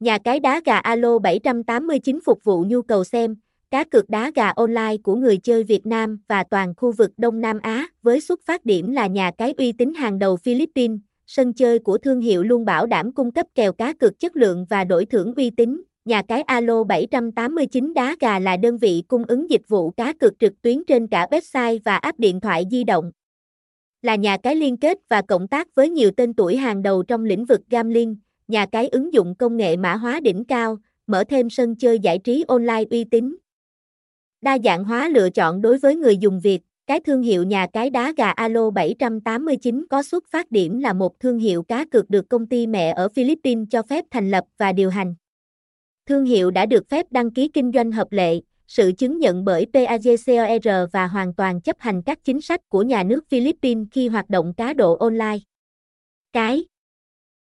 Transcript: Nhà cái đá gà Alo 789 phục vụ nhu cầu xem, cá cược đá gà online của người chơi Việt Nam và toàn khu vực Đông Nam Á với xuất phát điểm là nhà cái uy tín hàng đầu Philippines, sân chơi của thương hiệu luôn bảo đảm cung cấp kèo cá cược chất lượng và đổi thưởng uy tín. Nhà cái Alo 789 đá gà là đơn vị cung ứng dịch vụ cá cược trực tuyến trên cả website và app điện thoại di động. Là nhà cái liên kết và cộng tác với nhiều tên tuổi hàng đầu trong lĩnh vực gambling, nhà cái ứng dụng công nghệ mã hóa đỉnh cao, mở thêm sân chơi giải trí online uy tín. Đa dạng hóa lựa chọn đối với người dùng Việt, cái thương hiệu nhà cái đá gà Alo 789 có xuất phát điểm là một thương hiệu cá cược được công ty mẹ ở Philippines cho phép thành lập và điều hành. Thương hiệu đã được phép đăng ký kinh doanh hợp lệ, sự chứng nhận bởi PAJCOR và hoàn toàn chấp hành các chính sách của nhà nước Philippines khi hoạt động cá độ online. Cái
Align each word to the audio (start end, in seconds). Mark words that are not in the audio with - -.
Nhà 0.00 0.18
cái 0.18 0.40
đá 0.40 0.60
gà 0.64 0.78
Alo 0.78 1.18
789 1.18 2.18
phục 2.24 2.44
vụ 2.44 2.64
nhu 2.68 2.82
cầu 2.82 3.04
xem, 3.04 3.36
cá 3.70 3.84
cược 3.84 4.10
đá 4.10 4.30
gà 4.34 4.48
online 4.48 4.96
của 5.02 5.14
người 5.14 5.36
chơi 5.36 5.64
Việt 5.64 5.86
Nam 5.86 6.20
và 6.28 6.44
toàn 6.50 6.74
khu 6.76 6.92
vực 6.92 7.10
Đông 7.16 7.40
Nam 7.40 7.58
Á 7.62 7.86
với 8.02 8.20
xuất 8.20 8.40
phát 8.46 8.64
điểm 8.64 8.92
là 8.92 9.06
nhà 9.06 9.30
cái 9.38 9.54
uy 9.58 9.72
tín 9.72 9.94
hàng 9.94 10.18
đầu 10.18 10.36
Philippines, 10.36 10.98
sân 11.26 11.52
chơi 11.52 11.78
của 11.78 11.98
thương 11.98 12.20
hiệu 12.20 12.42
luôn 12.42 12.64
bảo 12.64 12.86
đảm 12.86 13.12
cung 13.12 13.30
cấp 13.32 13.46
kèo 13.54 13.72
cá 13.72 13.92
cược 13.92 14.18
chất 14.18 14.36
lượng 14.36 14.66
và 14.70 14.84
đổi 14.84 15.06
thưởng 15.06 15.34
uy 15.36 15.50
tín. 15.50 15.82
Nhà 16.04 16.22
cái 16.22 16.42
Alo 16.42 16.84
789 16.84 17.94
đá 17.94 18.16
gà 18.20 18.38
là 18.38 18.56
đơn 18.56 18.78
vị 18.78 19.02
cung 19.08 19.24
ứng 19.24 19.50
dịch 19.50 19.68
vụ 19.68 19.90
cá 19.90 20.12
cược 20.12 20.38
trực 20.38 20.62
tuyến 20.62 20.84
trên 20.84 21.06
cả 21.06 21.26
website 21.30 21.78
và 21.84 21.96
app 21.96 22.18
điện 22.18 22.40
thoại 22.40 22.64
di 22.70 22.84
động. 22.84 23.12
Là 24.02 24.14
nhà 24.14 24.36
cái 24.36 24.56
liên 24.56 24.76
kết 24.76 24.98
và 25.08 25.22
cộng 25.22 25.48
tác 25.48 25.74
với 25.74 25.90
nhiều 25.90 26.10
tên 26.16 26.34
tuổi 26.34 26.56
hàng 26.56 26.82
đầu 26.82 27.02
trong 27.02 27.24
lĩnh 27.24 27.44
vực 27.44 27.60
gambling, 27.70 28.16
nhà 28.50 28.66
cái 28.66 28.88
ứng 28.88 29.12
dụng 29.12 29.34
công 29.34 29.56
nghệ 29.56 29.76
mã 29.76 29.94
hóa 29.94 30.20
đỉnh 30.20 30.44
cao, 30.44 30.78
mở 31.06 31.24
thêm 31.24 31.50
sân 31.50 31.76
chơi 31.76 31.98
giải 31.98 32.18
trí 32.18 32.44
online 32.48 32.84
uy 32.90 33.04
tín. 33.04 33.36
Đa 34.40 34.58
dạng 34.64 34.84
hóa 34.84 35.08
lựa 35.08 35.30
chọn 35.30 35.62
đối 35.62 35.78
với 35.78 35.96
người 35.96 36.16
dùng 36.16 36.40
Việt, 36.40 36.60
cái 36.86 37.00
thương 37.00 37.22
hiệu 37.22 37.44
nhà 37.44 37.66
cái 37.72 37.90
đá 37.90 38.12
gà 38.16 38.30
Alo 38.30 38.70
789 38.70 39.86
có 39.90 40.02
xuất 40.02 40.24
phát 40.30 40.50
điểm 40.50 40.78
là 40.78 40.92
một 40.92 41.20
thương 41.20 41.38
hiệu 41.38 41.62
cá 41.62 41.84
cược 41.84 42.10
được 42.10 42.28
công 42.28 42.46
ty 42.46 42.66
mẹ 42.66 42.92
ở 42.96 43.08
Philippines 43.08 43.66
cho 43.70 43.82
phép 43.82 44.04
thành 44.10 44.30
lập 44.30 44.44
và 44.58 44.72
điều 44.72 44.90
hành. 44.90 45.14
Thương 46.06 46.24
hiệu 46.24 46.50
đã 46.50 46.66
được 46.66 46.88
phép 46.88 47.06
đăng 47.10 47.30
ký 47.30 47.48
kinh 47.48 47.72
doanh 47.74 47.92
hợp 47.92 48.12
lệ, 48.12 48.40
sự 48.66 48.92
chứng 48.98 49.18
nhận 49.18 49.44
bởi 49.44 49.66
PAJCOR 49.72 50.86
và 50.92 51.06
hoàn 51.06 51.34
toàn 51.34 51.60
chấp 51.60 51.76
hành 51.78 52.02
các 52.02 52.18
chính 52.24 52.40
sách 52.40 52.68
của 52.68 52.82
nhà 52.82 53.02
nước 53.02 53.28
Philippines 53.28 53.86
khi 53.90 54.08
hoạt 54.08 54.30
động 54.30 54.54
cá 54.56 54.72
độ 54.72 54.96
online. 54.96 55.38
Cái 56.32 56.64